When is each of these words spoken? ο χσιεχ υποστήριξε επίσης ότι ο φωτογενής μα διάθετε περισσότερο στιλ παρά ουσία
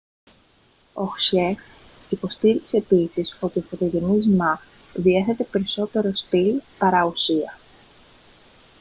ο 0.93 1.05
χσιεχ 1.05 1.59
υποστήριξε 2.09 2.77
επίσης 2.77 3.37
ότι 3.39 3.59
ο 3.59 3.61
φωτογενής 3.61 4.27
μα 4.27 4.61
διάθετε 4.93 5.43
περισσότερο 5.43 6.11
στιλ 6.15 6.61
παρά 6.77 7.05
ουσία 7.05 7.57